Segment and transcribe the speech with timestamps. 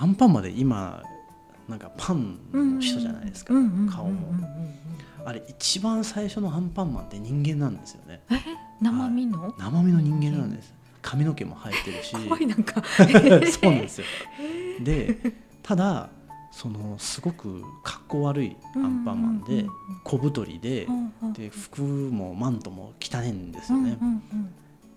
[0.00, 1.02] アンパンマンで今
[1.68, 3.52] なんかパンの人じゃないですか、
[3.90, 4.32] 顔も、
[5.24, 8.22] あれ一番最初のアンパンマンって人間なんですよね
[8.80, 10.72] 生身の、生身の人間なんです
[11.02, 13.04] 髪の毛も生えてるし怖いなんかそ
[13.68, 14.06] うなんですよ
[14.82, 15.18] で
[15.62, 16.08] ただ
[16.50, 19.66] そのすごく格好悪いアンパンマンで
[20.04, 20.88] 小太りで
[21.34, 23.98] で服もマントも汚いんですよね。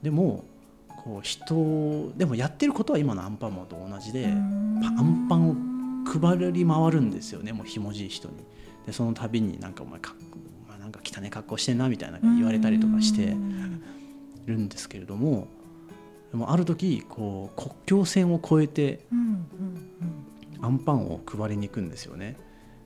[0.01, 0.43] でも
[1.03, 5.55] こう人でもやってることは今のアンパンマンと同じでアンパンを
[6.05, 8.35] 配り回るんですよねもうひもじい人に。
[8.85, 10.15] でその度になんかお前か
[10.65, 13.35] お前なんか汚い格好してんなみたいな言われたりとかして
[14.45, 15.47] るんですけれども
[16.31, 19.01] でもある時こう国境線を越えて
[20.61, 22.37] アンパンを配りに行くんですよね。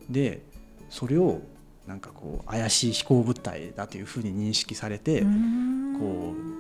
[0.10, 0.44] で
[0.90, 1.42] それを
[1.88, 6.55] なんかこう怪しい飛行物体だというふうに認識されてこう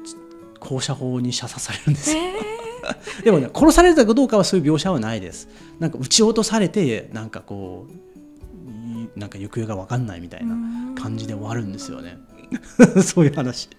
[0.66, 2.18] 降車法に射殺されるんですよ。
[2.18, 5.48] えー、 でもね殺されたかどうかはそういう描写はないです。
[5.80, 7.88] なんか撃ち落とされてなんかこ
[9.16, 10.56] うなんか行方が分かんないみたいな
[11.02, 12.18] 感じで終わるんですよね。
[13.04, 13.70] そういう話。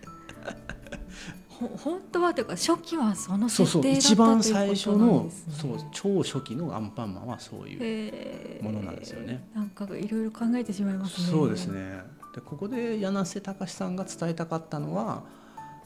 [1.59, 9.49] 本当はというか初期はその設定だった一番最初のそう超初期のアンパンマンはそういうものなんですよね。
[9.55, 11.29] なんかいろいろ考えてしまいますね。
[11.29, 12.01] そうですね。
[12.35, 15.23] でここで柳瀬隆さんが伝えたかったのは。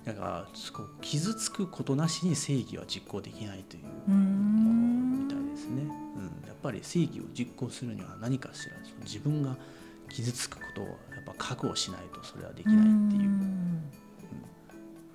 [0.04, 0.46] だから
[1.00, 5.82] 傷つくことなしに正義は実行できないというものみたいですね。
[5.82, 9.56] うん、やっぱり正義を実行するには何かしらその自分が
[10.08, 13.30] 傷つくことをやっぱ覚悟しないとそれはできないっていう。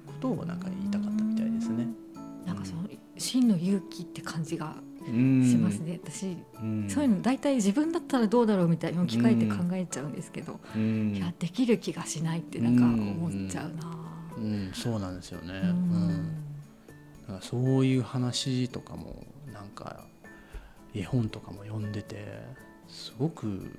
[0.05, 1.87] ことをなんか言いたかったみたいですね。
[2.45, 4.75] なんかその真の勇気って感じが
[5.05, 5.11] し
[5.57, 6.37] ますね私。
[6.87, 10.59] そういうの大体自分だったらどうだろうみたいに置き換えて考えちゃうんですけど。
[10.75, 14.14] いやできる気がしないってなんか思っちゃうな。
[14.37, 15.53] うん、そうなんですよね。
[15.63, 16.27] うん、
[17.21, 20.05] だからそういう話とかもなんか
[20.93, 22.41] 絵本とかも読んでて
[22.87, 23.69] すごく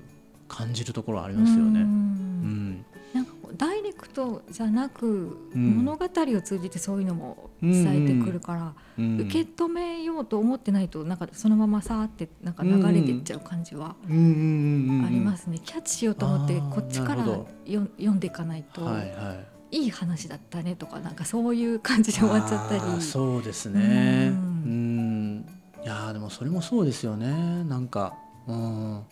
[0.47, 1.81] 感じるところありますよね。
[1.81, 15.59] うん、なんかダイレクトじゃなく、うん、物語を通じてそういうのも伝えてくるから、うん、受け止めようと思ってないとなんかそのままさーってなんか流れていっちゃう感じはありますね。
[15.59, 18.85] キャッチしようと思ってこっちからよ読んでいかないと。
[18.85, 23.01] はいはいいい話だったねとかなんかそういう感じで終わっちゃったり。
[23.01, 24.29] そうですね。
[24.31, 25.45] うん。
[25.83, 27.63] いやでもそれもそうですよね。
[27.63, 28.15] なんか
[28.47, 29.03] うん。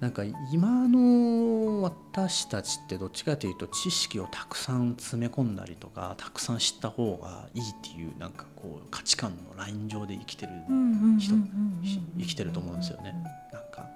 [0.00, 10.52] なんか今の私たちってどっちかというと知識をたくさん詰め込んだりとかたくさん知った方がいいっていうなんかこう価値観のライン上で生きてる
[11.18, 11.48] 人
[12.18, 13.14] 生きてると思うんですよね。
[13.52, 13.88] なんか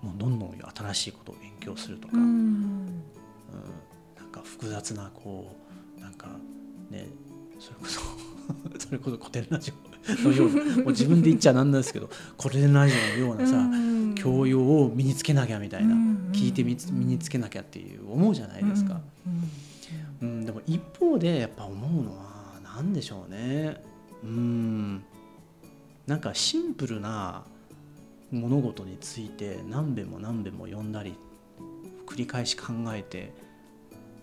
[0.00, 2.73] もうどんどん新しいことを勉強するとか、うん、
[4.44, 5.56] 複雑なこ
[5.98, 6.28] うなんか
[6.90, 7.08] ね
[7.58, 8.00] それこそ
[8.78, 12.10] それこそ古典ラジオのようなもう自分で言っちゃなんですけど
[12.40, 13.66] 古典ラジオのようなさ、
[14.16, 15.94] 教養を身につけなきゃみたいな、
[16.32, 19.00] 聞いて身につけなきゃっていう思うじゃないですか。
[20.20, 23.82] うん、でも一方でやっぱ思うのは何でしょうね。
[24.22, 25.04] うん
[26.06, 27.44] なんかシンプルな
[28.30, 31.14] 物事について何べも何べも読んだり
[32.06, 33.32] 繰り返し考えて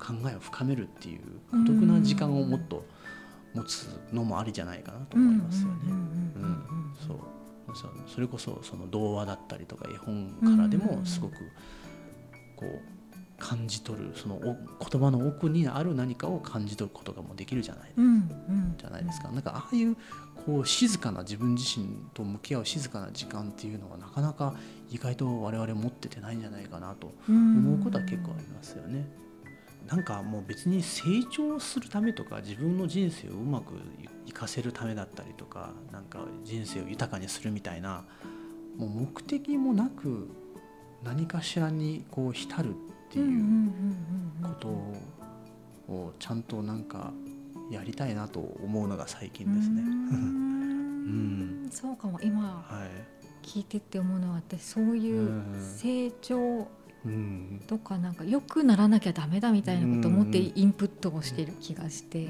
[0.01, 2.84] 考えを深めるっていう孤独な時間をもっと
[3.53, 5.94] 持つのもありじゃないかなと思いますよね。
[7.06, 7.17] そう
[8.07, 11.35] それこそその童話だったりとか絵本からでもすごく
[12.57, 12.81] こう
[13.38, 17.94] 感じ取るその言葉の奥にある何かを感じ取ることがもできるじゃない,、
[18.78, 19.29] じゃないですか。
[19.29, 19.95] なんかああいう
[20.45, 24.56] こう静かな自分自身と向き合う静かな時間っていうのはなかなか
[24.89, 29.07] 意外と我々持っててないんじゃないかなと思うことは結構ありますよね。
[29.88, 33.74] なんかもう別に成長するためとか自分の人生をうまく
[34.25, 38.06] 生かせるためだったりとかなんか人生を豊かにするみたいな
[38.78, 40.30] もう目的もなく
[41.03, 42.74] 何かしらにこう浸るっ
[43.09, 43.72] ていう
[44.42, 44.68] こと
[45.92, 47.12] をちゃんとなんか
[47.72, 49.81] やりたいなと思うのが最近ですね。
[49.81, 52.19] うん、 そうかも。
[52.22, 52.66] 今、
[53.42, 56.68] 聞いてって思うのは私そういう成長
[57.68, 62.27] とかなんか良くならなきゃダメだみたいなことを思ってインプットをしてる気がして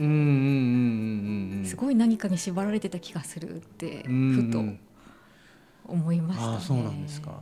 [1.67, 4.63] すごい何かに縛られてた気がするってふと
[5.85, 6.59] 思いましたね。
[6.61, 7.41] そうなんですか。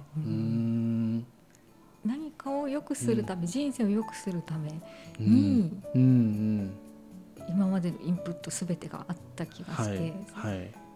[2.05, 4.71] 何かを良くするため、人生を良くするため
[5.19, 10.13] に、今までのインプット全てがあった気がして、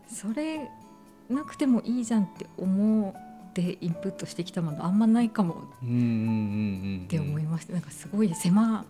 [0.07, 0.69] それ
[1.29, 3.13] なくてもいいじゃんって思う
[3.53, 5.57] でインプットしてきたものあんまないかもっ
[7.07, 7.73] て思いました。
[7.73, 8.85] なんかすごい狭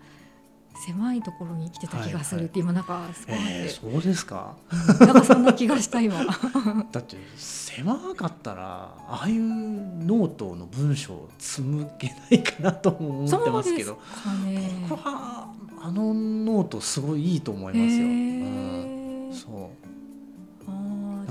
[0.85, 4.55] 狭いところに生きてた気がするって今なんかすごい、えー、そうですか？
[4.99, 5.07] うん。
[5.07, 6.15] なんかそんな気がした今。
[6.91, 13.99] だって狭かったらああいうノートの文章を紡げないかなとも思ってますけど。
[14.23, 14.85] そうですかね。
[14.89, 17.87] 僕はあのノートすごいいいと思いますよ。
[17.87, 19.33] へうん、ー。
[19.33, 19.87] そう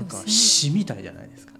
[0.07, 1.53] なんか詩みたいじゃないですか。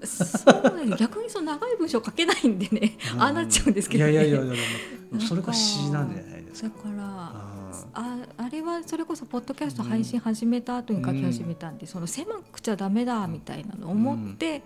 [0.53, 6.69] そうね逆にその長い文章書けないんでね、ああなっちゃうんですけど、ね、いやいやいやいやそれが詩なんじゃないですか。
[6.69, 14.61] だからあああれはそれこそポッドキャスト配信始めた後に書き始めたんで、その狭くちゃダメだみたいなのを思ってー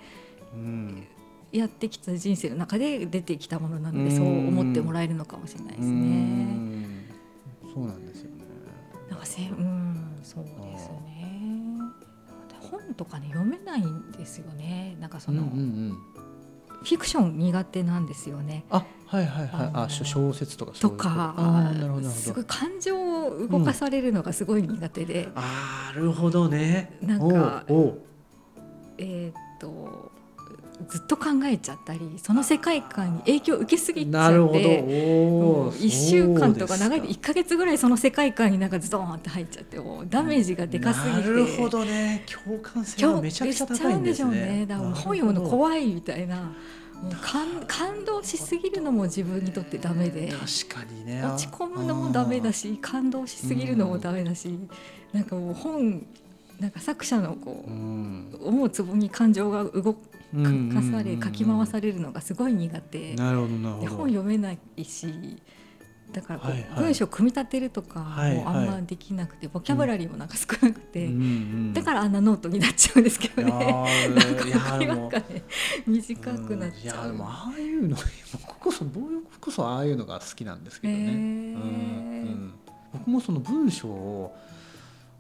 [0.56, 1.08] うん
[1.52, 5.96] やってきた人生の中で出てきたものなので、うんそう思ってもらえるのかもしれないですうね。
[5.96, 7.06] ん
[7.74, 8.44] そうなんですよね。
[9.10, 11.17] なんかせうんそうですね。
[12.72, 14.98] 本とかね読めないんですよね。
[15.00, 15.98] なんかその、うんうんうん。
[16.84, 18.66] フィクション苦手なんですよね。
[18.70, 22.46] あはいはいはいあ小小説とかととかあーなるほどなるすごい。
[22.46, 26.98] 感情を動かされるのがすごい苦手で、あーなるほどね。
[27.02, 27.64] なんか
[29.00, 30.12] えーっと
[30.90, 34.30] ずっと考えちゃったりその世界観に影響を受けすぎちゃ。
[34.30, 34.38] って。
[34.38, 35.72] おお。
[35.74, 42.24] 1週間とか長いでそう1か月ぐらいその世界観になんかズドーンって入っちゃってもうダメージがでかすぎてなるほどね。
[42.46, 44.60] 共感性がめちゃくちゃ高いんですしちゃうんでしょうね。
[44.60, 51.24] ねだから本読むの怖いみたいなもう感感動しすぎるのも自分にとってダメで確かにね。
[51.26, 54.58] 落ち込むのもダメだし感動しすぎるのもダメだし
[55.12, 56.06] なんかもう本
[56.60, 57.72] なんか作者のこう。
[57.72, 59.96] うん思うつぼに感情が動
[60.34, 63.16] かされ書き回されれるのがすごい苦手。
[63.16, 63.82] なるほどなるほど。
[63.82, 65.42] で本読めないし
[66.12, 71.10] だからこう、文章を組み立てるとかはいもあんまできなくて、ボキャブラリーもなんか少なくて、
[71.74, 73.52] だからあんなノートになっちゃうんですけどね。
[73.52, 75.44] ーなんかいや会話でもがね
[75.86, 77.10] 短くなっちゃう。
[77.10, 77.98] うんいやでもああいうの
[78.32, 81.58] 僕こそ僕こそああいうのが好きなんですけどね、
[82.94, 84.36] 僕もその文章を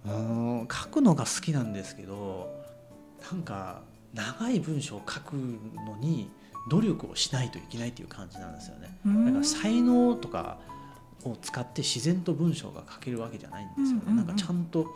[0.05, 2.49] うん書くのが好きなんですけど
[3.31, 3.81] なんか
[4.13, 6.29] 長い文章を書くのに
[6.69, 8.97] 努力をしないといけないっていう感じなんですよね。
[9.05, 9.25] うん。
[9.25, 10.57] だから才能とか
[11.23, 13.93] を使って自然と文章が書けるわけじゃないんですよね。
[13.93, 14.17] うんうんうん。
[14.17, 14.87] なんかちゃんと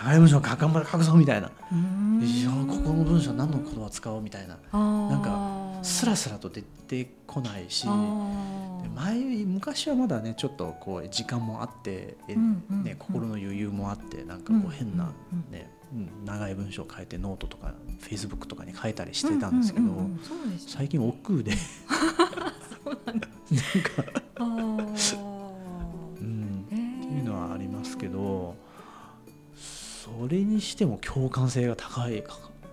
[0.00, 1.50] 長い文章を頑張って書くぞみたいな。
[1.72, 2.20] うん。
[2.22, 4.56] いやここの文章何の言葉を使おうみたいな。
[4.72, 7.86] なんかかスラスラと出てこないし。
[8.94, 12.84] 前昔はまだねちょっとこう時間もあって、えうんうんうん。
[12.84, 15.52] ね、心の余裕もあってなんかこう変な、うんうん。
[15.52, 15.77] ねうん
[16.24, 19.86] 長い文章を書いてノートとかフェイスブックとかに書いたりしてたんですけど、
[20.66, 21.52] 最近億劫で。
[23.06, 23.28] なんか、
[26.20, 28.56] うん、っていうのはありますけど
[29.56, 32.24] それにしても共感性が高い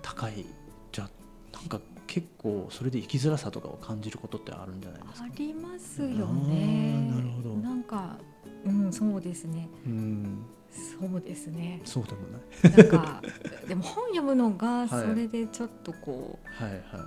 [0.01, 0.45] 高い
[0.91, 1.09] じゃあ
[1.57, 5.25] なんか結構それで生きづらさとかを感じることってあるんじゃないですか？
[5.25, 7.09] ありますよあね。
[7.11, 7.55] ーなるほど。
[7.55, 8.17] なんか、
[8.65, 9.69] うん、そうですね。
[9.85, 10.45] うん。
[10.71, 11.81] そうですね。
[11.85, 12.77] そうでもない。
[12.77, 13.21] なんか、
[13.67, 15.07] でも本読むのが、 はい。
[15.07, 16.99] それでちょっとこう、はいはいは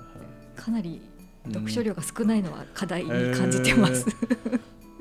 [0.56, 0.60] い。
[0.60, 1.00] かなり
[1.46, 1.52] うん。
[1.52, 4.06] 読書量が少ないのは課題に感じてます。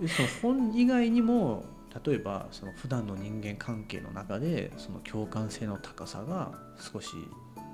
[0.01, 1.65] えその本以外にも
[2.05, 7.09] 例えばその普段の人間関係の中でその共感性の高さが少し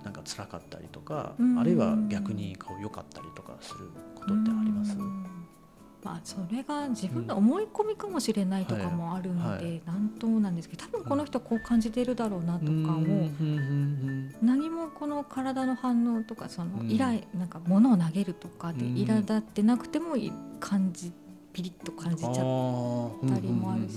[0.05, 1.59] なんか辛かったりとか、うん。
[1.59, 4.51] あるいは逆にこう良かったりとかすることって
[6.03, 16.91] まあ、それが自分の思い込みかもしれないとかもあるので、はいはいなんともなんですけど多分この人はこう感じてるだろうなとかを、うんうん何もこの体の反応とかそのうん。
[16.91, 18.95] イライ、なんか物を投げるとかでうん。
[18.95, 21.11] 苛立ってなくてもい感じ
[21.53, 23.93] ピリッと感じちゃったりもあるし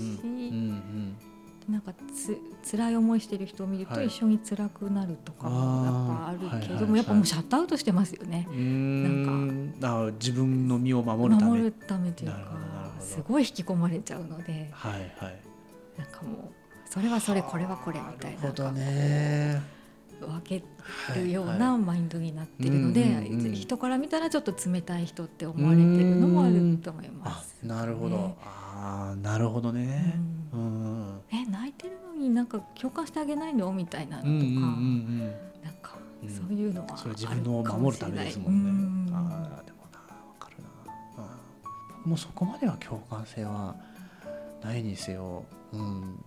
[1.69, 2.37] なんかつ
[2.71, 4.07] 辛い思いしてる人を見るとはい。
[4.07, 6.83] 一緒に辛くなるとかもやっぱあるけど、あーはいはい。
[6.83, 8.47] はいやっぱもうシャットアウトしてますよね。
[8.49, 8.53] う。
[8.53, 8.57] ん。
[8.57, 11.51] うんあ自分の身を守るため。
[11.51, 15.39] 守るためというかすごい引き込まれちゃうのではいはい。
[15.97, 18.37] なんかもうそれはそれこれはこれみたいな。
[18.37, 19.76] なるほどね
[20.25, 20.63] 分け
[21.09, 23.53] はいるようはいなマインドになってるので、うんうんうん。
[23.53, 27.65] 人から見たらちょっと冷たい人って思われてるのもあると思いまあす。
[27.65, 30.19] なるほど、ねああなるほどね。
[30.53, 31.07] ううん。
[31.07, 35.19] んえ泣いてるのになんか共感してあげないのみたいなのとか、うんうんうん
[35.63, 36.29] なんかうん。
[36.29, 39.11] そういうのはあるそれ自分のを守るためですもんね。
[39.11, 39.15] うん。
[39.15, 41.23] ああでもなわかるな。
[41.23, 41.29] うん。
[41.97, 43.75] 僕もそこまでは共感性は
[44.63, 46.19] ないにせよ、うん、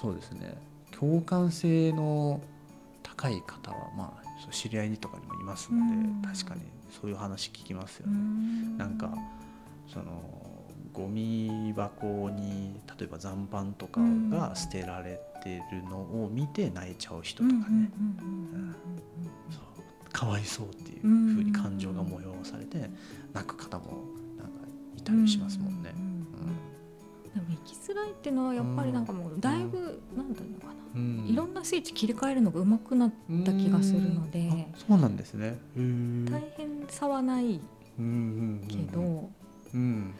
[0.00, 0.56] そうですね。
[0.90, 2.40] 共感性の
[3.16, 6.22] 高い方はまあそう知り合いとかにもいますので、うん。
[6.22, 6.62] 確かに
[7.00, 8.16] そういう話聞きますようね。
[8.16, 8.78] ん。
[8.78, 9.10] なんか
[9.92, 10.04] その
[10.92, 17.90] ゴミ箱に例えば残飯とかが捨てられてるのを見て泣いちゃう人とかね、
[20.12, 22.88] かわいそうっていうふうに感情が催されて
[23.34, 24.04] 泣く方も
[24.38, 24.52] なんか
[24.96, 25.92] いたりしますもんね。
[25.94, 26.05] うんうんうん
[27.36, 31.26] でも生きづらいっていうのはやっぱりなんかもうだいぶ、なんだろうかな、うん。
[31.28, 33.12] いろんなスイッチ切り替えるのが上手くなっ
[33.44, 35.58] た気がするのでそうなんですね。
[35.76, 37.60] 大変さはない
[37.98, 39.30] けど、
[39.74, 40.14] うん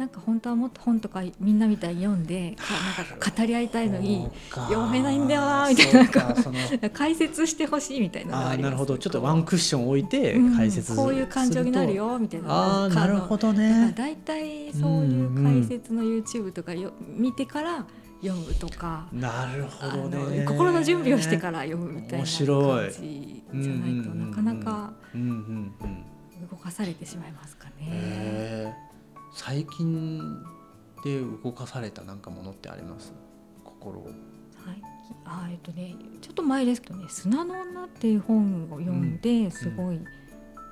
[0.00, 8.96] なんか本当はもっと本とかみんなみたいに読んでかなんか語り合いたいのに読めないんだよなみたいな解説してほしいみたいなあなるほど。
[8.96, 17.84] ちょっとワンクッション置いてうん解説すると、こういう感情になるよみたいなああなるほどだからね大体そういう解説の YouTube とかよ見てから
[18.22, 20.44] 読むとか、なるほあどね。
[20.44, 28.89] の心の準備をしてから読むみたいな感じじゃないとなかなかうんうんうん動かされてしまいますかね。
[29.32, 30.42] 最近
[31.04, 33.12] で動かされたなんかものってあります？
[33.64, 34.10] 心を。
[34.64, 34.84] 最近
[35.24, 40.00] あえっとねちょっと前ですけどね「砂の女」っていう本を読んで、すごい、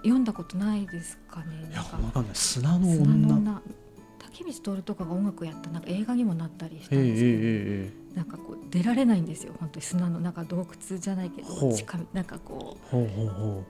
[0.03, 1.69] 読んだことないですかね。
[1.71, 1.97] いやなんか。
[1.99, 2.35] わかんない。
[2.35, 3.37] 砂の砂の女。
[3.37, 3.63] 女
[4.19, 9.87] 竹光徹とかが音楽やったなんか映画にもなったりしたんですけど、ええなんかこう出られないんですよ本当に。
[9.87, 12.91] 砂のなんか洞窟じゃないけど地下なんかこう。
[12.91, 13.65] ほうほうほ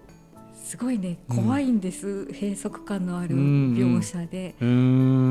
[0.62, 4.70] すごいねうん怖いんです、閉塞感のあるうんうん描写で、ううー。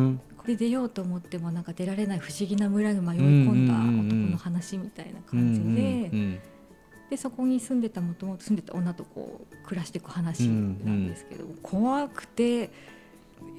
[0.09, 6.39] んこれ出ようと思ってもなんか出られない不思議な村に迷い込んだうんうんうんうん男の話みたいな感じで、うんうん
[7.09, 12.69] でそこに住んでたもともと住んでた女とこう暮らしていく話なんですけど、怖くて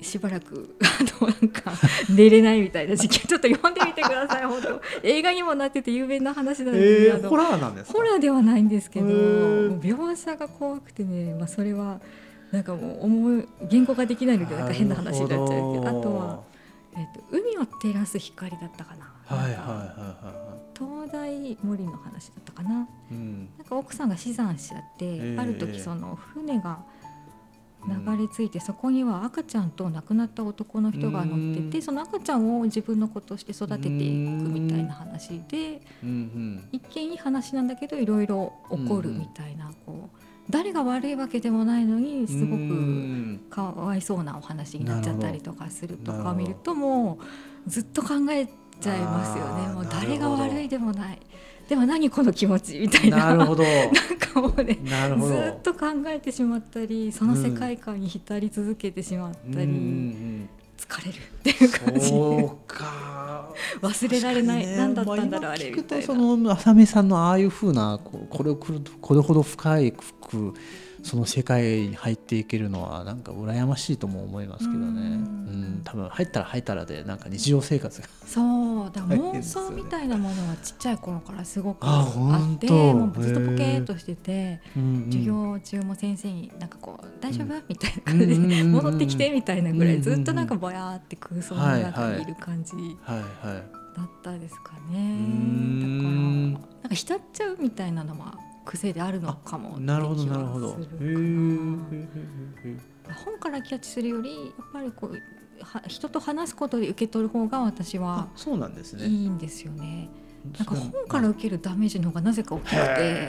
[0.01, 1.73] しばらく あのなんか
[2.09, 4.45] 寝れないみたいな時期ちょっと読んでみてください。
[4.47, 7.99] 本当映画にもなってて有名な話なので、えーホラーなんですか？
[7.99, 12.01] ホラーではないんですけど、描写が怖くてね、まあ、それは
[12.53, 16.41] なんかもう思い言語ができないのでなんか変な話になっちゃうけどあとは、
[16.97, 19.13] えっと海を照らす光だったかな。
[19.27, 22.89] はいはいはいは東大森の話だったかな。
[23.11, 23.49] うん。
[23.59, 26.79] なんか奥さんが死産しちゃって、ええある時その船が
[27.87, 31.83] 流れ着いて、そこには赤ちゃんと亡くなった男の人が乗ってて、うん。
[31.83, 33.95] その赤ちゃんを自分の子として育てていく
[34.49, 36.69] みたいな話で、うんうん。
[36.73, 40.19] 一見いい話なんだけどいろいろ起こるみたいな、こう
[40.51, 47.19] 誰が悪いわけでもないのにすごうくんかわいそうなお話になっちゃったりとかするとかを見るとも
[47.67, 48.47] うずっと考え
[48.81, 49.69] ちゃいますよね。
[49.75, 51.21] もう誰が悪いでもない
[51.69, 53.35] でも何この気持ちみたいな。
[53.35, 53.63] なるほど。
[53.63, 60.49] なんかもうねずっと考えてしまったりその世界観に浸り続けてしまったり、うんうん
[60.79, 61.19] 疲れる。
[61.19, 62.09] っていううん感じ。
[62.09, 63.53] そうか。
[63.83, 64.77] 忘れられない、ね。
[64.77, 66.07] 何だったんだろうまあれみたいな。
[66.07, 70.55] その浅見さんのああいうふうなこれをくるこれほど深いく
[71.09, 74.87] その世界に入っていけるのはなんか羨ましいとも思いますけどね。
[74.87, 75.79] ううん。
[75.79, 78.07] ん、多分入ったら入ったらでなんか日常生活が。
[78.27, 93.62] そうだから妄想みたいなものはちっちゃい頃からすごくああってもうずっとポケーっとしてて授授業中も先生になんかこう「大丈夫?」みたいな感じで戻ってきてみたいなぐらいずっとなんかぼやーって空想の中にいる感じはいはい
[93.97, 95.81] だったですかうねん。
[95.81, 98.35] だからなんか浸っちゃうみたいなのは
[98.69, 100.77] 癖であるのかもなるほどはなるほど。
[103.25, 105.19] 本からキャッチするよりやっぱりこう
[105.65, 109.07] は人と話すことで受け取る方が私あはそうなんですね。
[109.07, 110.11] いいんですよね。
[110.57, 113.29] なんか本から受けるダメージの方がなぜか大きくて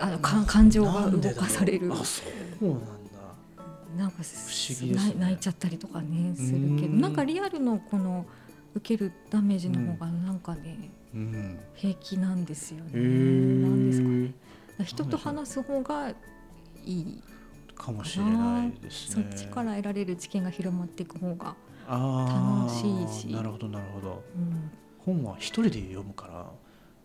[0.00, 2.24] あのか感情が動かされるあそ
[2.62, 2.86] うなんだ。
[3.98, 8.24] なんか不思議ね泣いちゃったりとかねするけどうんなんかリアルのこの
[8.74, 11.58] 受けるダメージの方がなんかね、うん。
[11.74, 12.90] 平気なんですよね。
[12.94, 14.52] へなんですかねえ。
[14.84, 16.14] 人と話す方がい
[16.84, 17.22] い
[17.74, 19.26] かもしれないですね。
[19.30, 21.54] そっちから得られる知見が広まっていく方が、
[21.88, 24.22] 楽しいしなるほどなるほど。
[24.36, 26.46] うん、本は一人で読むから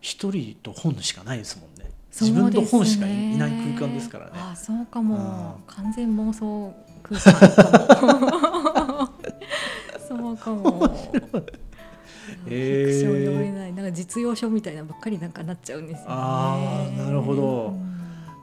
[0.00, 1.90] 一人と本しかないですもんね。
[2.10, 4.32] 自分と本しかいない空間ですからね。
[4.34, 9.08] あそうかもう完全妄想空間かも
[10.08, 10.90] そうかも
[12.44, 13.72] フィクション読めない。
[13.72, 16.06] なんか実用書みたいなばっかりなんかなっちゃうんですよね。
[16.08, 17.66] あーなるほど。
[17.68, 17.88] うん。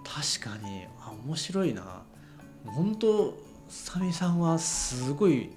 [0.03, 0.86] 確かに。
[1.01, 2.03] あ面白いな。
[2.65, 5.50] 本当サミさんはすごい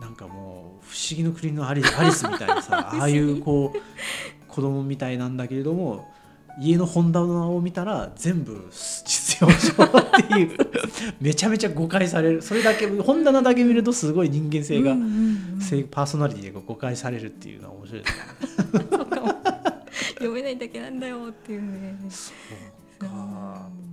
[0.00, 3.78] なんかもう不思議の国のアリ アリスみたいなさああいうこう
[4.48, 6.08] 子供みたいなんだけれども
[6.60, 9.90] 家の本棚を見たら全部実用書っ
[10.28, 10.56] ていう。
[11.20, 12.42] めちゃめちゃ誤解される。
[12.42, 15.14] それだけ本棚だけ見るとすごい人間性が、うんうんう
[15.56, 18.24] ん性パーソナリティが誤解されるっていうのは面白いですね。
[20.14, 21.96] 読めないだけなんだよっていうね。
[22.08, 22.32] そ
[23.04, 23.87] う